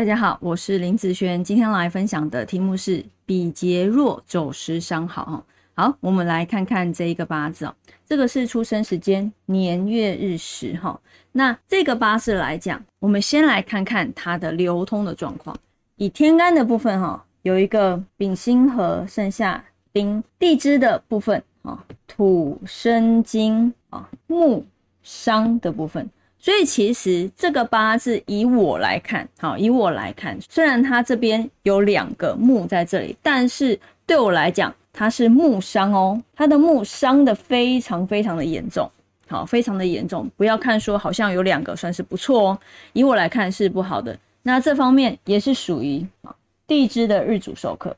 [0.00, 7.74] 大家好，我是林子轩，今天来分享的题目是比劫弱走时伤好哈好，我们来看看这一个八字哦，
[8.06, 10.98] 这个是出生时间年月日时哈。
[11.32, 15.54] 那这个八字来讲，我们先来看看它的流通的状况。
[15.96, 19.62] 以天干的部分哈，有一个丙辛合，剩下
[19.92, 24.64] 丁地支的部分啊，土生金啊，木
[25.02, 26.08] 伤的部分。
[26.42, 38.90] 所以其实这个八字以我来看，好，以我来看，虽然它这边有两个木在这里，但是对我来讲，它是木伤哦，它的木伤的非常非常的严重，
[39.28, 40.30] 好，非常的严重。
[40.38, 42.58] 不要看说好像有两个算是不错哦，
[42.94, 44.18] 以我来看是不好的。
[44.42, 46.34] 那这方面也是属于啊
[46.66, 47.94] 地支的日主受克。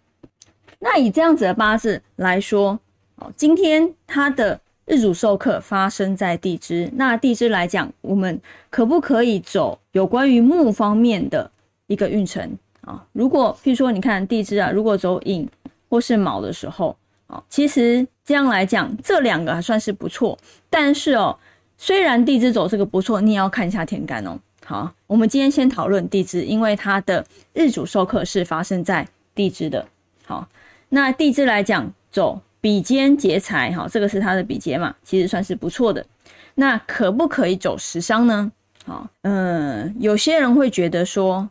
[0.81, 2.77] 那以这样子的八字来说，
[3.17, 4.61] 哦，今天它的。
[4.85, 11.51] 日主受克发生在地支，那地支来讲，我们可不可以走有关于木方面的
[11.87, 13.07] 一个运程啊？
[13.13, 15.49] 如果譬如说，你看地支啊，如果走寅
[15.89, 16.97] 或是卯的时候
[17.29, 20.37] 啊，其实这样来讲，这两个还算是不错。
[20.69, 21.39] 但是哦，
[21.79, 24.37] 虽然地支走这个不错，你也要看一下天干哦。
[24.65, 29.87] 好，我们今天先讨论地支，因为它的日主受克是发生在地支的。
[30.25, 30.49] 好，
[30.89, 32.41] 那地支来讲走。
[32.63, 36.07] 比肩劫财，哈，这个是他的比劫嘛，其实算是不错的。
[36.55, 38.53] 那可不可以走食伤呢？
[38.87, 41.51] 好，嗯，有些人会觉得说，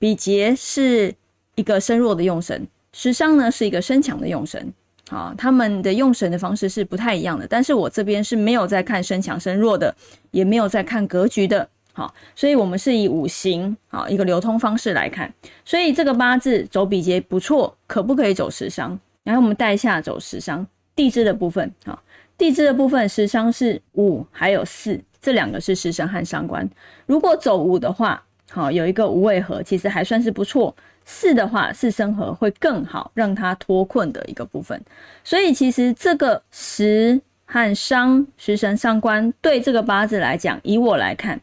[0.00, 1.14] 比劫是
[1.54, 4.72] 一个身弱的用神，食伤呢是一个身强的用神，
[5.08, 7.46] 好，他们的用神的方式是不太一样的。
[7.46, 9.94] 但是我这边是没有在看身强身弱的，
[10.32, 15.32] 也没有在看格局的，好，所以我们是以五行好一个流通方式来看。
[15.64, 18.98] 所以这个八字走比劫不错，可不可以走食伤？
[19.28, 22.02] 然后我们带下走十伤地支的部分，好，
[22.38, 26.66] 地支的部分十伤是五还有四，这两个是食神和伤官。
[27.04, 30.74] 如果走五的话，好有一个五位合，其实还算是不错。
[31.04, 34.82] 四的话，四生合会更好，让他脱困的一个部分。
[35.22, 41.38] 所以其实这个食和伤，食神伤官对这个八字来讲，以我来看，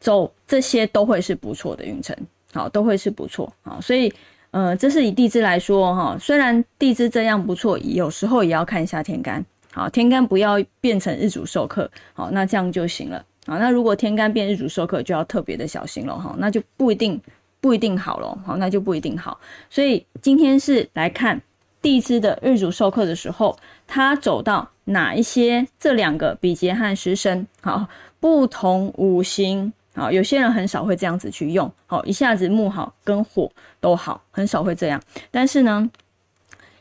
[0.00, 2.16] 走这些都会是不错的运程，
[2.52, 4.12] 好，都会是不错，好，所以。
[4.50, 9.44] 呃，这是以地支来说哈，虽然地支这样不错，有时候也要看一下天干。
[9.70, 13.22] 好，天干不要变成日主受克，好，那这样就行了。
[13.46, 17.20] 好，那如果天干变日主受克，就要特别的小心了哈，那就不一定
[17.60, 18.38] 不一定好了。
[18.44, 19.38] 好，那就不一定好。
[19.68, 21.40] 所以今天是来看
[21.82, 23.56] 地支的日主受克的时候，
[23.86, 27.86] 它走到哪一些这两个比劫和食神，好，
[28.18, 29.72] 不同五行。
[29.98, 33.50] 好，有些人很少会这样子去用，好，一下子木好跟火
[33.80, 35.02] 都好，很少会这样。
[35.30, 35.90] 但是呢，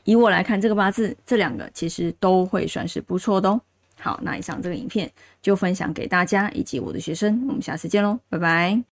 [0.04, 3.60] 以我来看，这个八字这两个其实都会算是不错的哦。
[4.00, 5.12] 好，那以上这个影片
[5.42, 8.84] 就分享给大家以及我的学生，我们下次见喽，拜拜。